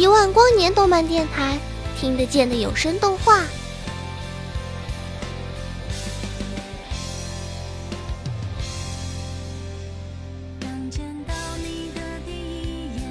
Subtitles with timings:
[0.00, 1.58] 一万光年动漫电台，
[1.94, 3.44] 听得见的有声动画。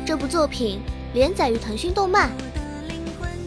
[0.04, 0.82] 这部作品
[1.14, 2.32] 连载于腾讯动漫，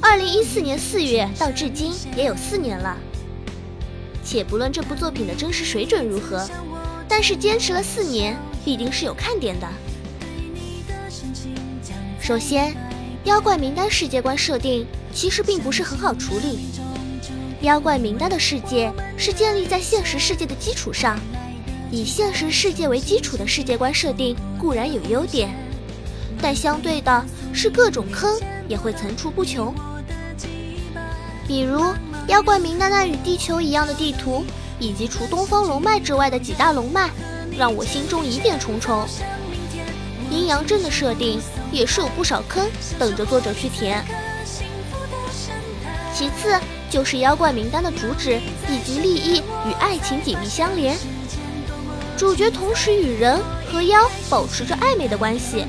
[0.01, 2.97] 二零一四年四月到至今也有四年了。
[4.23, 6.49] 且不论这部作品的真实水准如何，
[7.09, 9.67] 但是坚持了四年，必定是有看点的。
[12.21, 12.73] 首先，
[13.25, 14.85] 妖怪名单世界观设定
[15.15, 16.59] 其实并不是很好处理。
[17.61, 21.17] 妖怪名单的世界是建立在现实世界的基础上，
[21.91, 25.55] 以现实世界为基础的世界观设定固然有优点。
[26.41, 29.73] 但相对的是，各种坑也会层出不穷。
[31.47, 31.81] 比如
[32.27, 34.45] 妖怪名单那与地球一样的地图，
[34.81, 37.09] 以及除东方龙脉之外的几大龙脉，
[37.57, 39.07] 让我心中疑点重重。
[40.29, 41.41] 阴阳阵的设定
[41.73, 44.05] 也是有不少坑等着作者去填。
[46.15, 50.97] 其次就是妖怪名单的主旨以及利益与爱情紧密相连，
[52.17, 55.65] 主角同时与人和妖保持着暧昧的关系。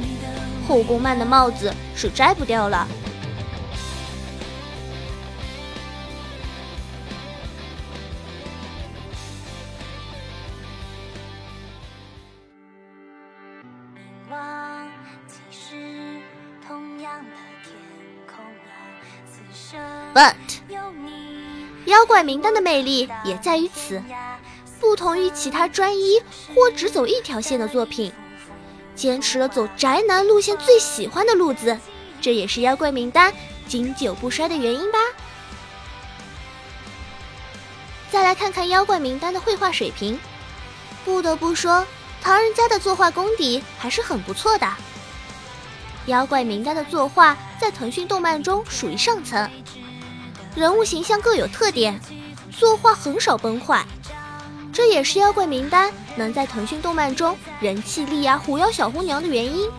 [0.68, 2.88] 后宫漫的帽子是摘不掉了。
[20.14, 20.36] But，
[21.86, 24.02] 妖怪名单的魅力也在于此，
[24.80, 26.22] 不同于其他专一
[26.54, 28.12] 或只走一条线的作品。
[28.96, 31.78] 坚持了走宅男路线最喜欢的路子，
[32.22, 33.34] 这也是妖怪名单
[33.68, 35.00] 经久不衰的原因吧。
[38.12, 40.20] 再来看看妖怪名单的绘画水平，
[41.04, 41.84] 不得不说，
[42.22, 44.72] 唐人家的作画功底还是很不错的。
[46.06, 49.50] 妖怪名单的作画在腾讯动漫中属于上层，
[50.54, 51.98] 人物形象各有特点，
[52.52, 53.86] 作画很少崩坏。
[54.74, 59.72] 这也是妖怪名单能在腾讯动漫中人气力压狐妖小红娘的原因。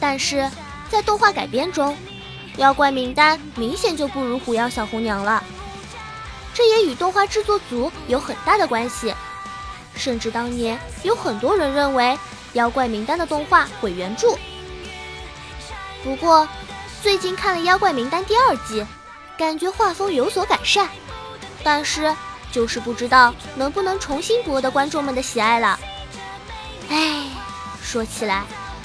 [0.00, 0.50] 但是
[0.90, 1.96] 在动画改编中，
[2.56, 5.40] 妖怪名单明显就不如狐妖小红娘了。
[6.52, 9.14] 这也与动画制作组有很大的关系。
[9.94, 12.18] 甚至当年有很多人认为
[12.54, 14.36] 妖怪名单的动画毁原著。
[16.04, 16.46] 不过
[17.02, 18.86] 最近看了妖怪名单第二季，
[19.36, 20.88] 感觉画风有所改善，
[21.64, 22.14] 但是。
[22.52, 25.76] 就是不知道能不能重新博得观众们的喜爱了。
[26.88, 27.26] 哎，
[27.82, 28.44] 说起来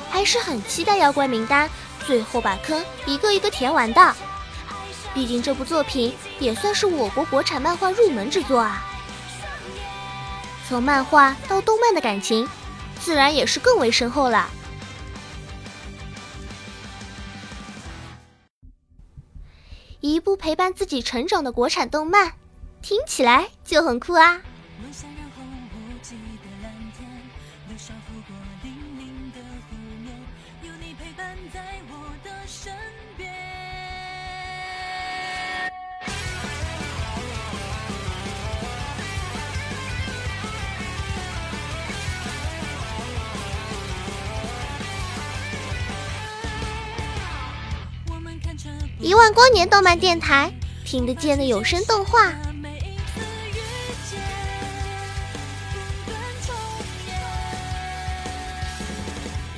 [0.09, 1.69] 还是很期待妖怪名单
[2.03, 4.15] 最后把坑一个一个填完的。
[5.13, 8.83] 毕竟这部作品也算是我国国产漫画入门之作啊。
[10.67, 12.49] 从漫画到动漫的感情，
[12.99, 14.49] 自然也是更为深厚了。
[20.01, 22.33] 一部陪伴自己成长的国产动漫。
[22.81, 24.41] 听起来就很酷啊！
[49.01, 50.51] 一万光年动漫电台，
[50.83, 52.33] 听得见的有声动画。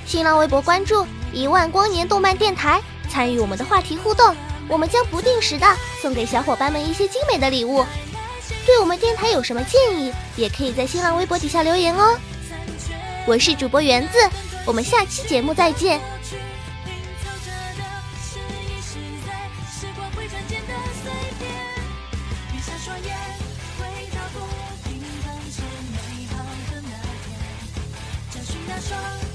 [0.06, 2.80] 新浪微博关注一万光年动漫电台，
[3.10, 4.36] 参与我们的话题互动，
[4.68, 5.66] 我们将不定时的
[6.00, 7.84] 送给小伙伴们一些精美的礼物。
[8.64, 12.16] 对我们电台有什么建议，也可以在新浪微博底下留言哦。
[13.26, 14.20] 我是主播园子，
[14.68, 16.00] 我们下期节目再见。
[28.72, 29.31] 假装。